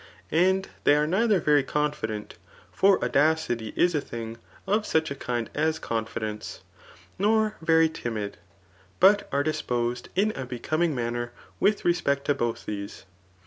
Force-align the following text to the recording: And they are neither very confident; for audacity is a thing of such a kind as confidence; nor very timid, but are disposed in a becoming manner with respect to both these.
And 0.31 0.67
they 0.83 0.95
are 0.95 1.05
neither 1.05 1.39
very 1.39 1.61
confident; 1.61 2.33
for 2.71 2.99
audacity 3.05 3.71
is 3.75 3.93
a 3.93 4.01
thing 4.01 4.39
of 4.65 4.83
such 4.83 5.11
a 5.11 5.15
kind 5.15 5.47
as 5.53 5.77
confidence; 5.77 6.63
nor 7.19 7.55
very 7.61 7.87
timid, 7.87 8.37
but 8.99 9.29
are 9.31 9.43
disposed 9.43 10.09
in 10.15 10.31
a 10.31 10.47
becoming 10.47 10.95
manner 10.95 11.33
with 11.59 11.85
respect 11.85 12.25
to 12.25 12.33
both 12.33 12.65
these. 12.65 13.05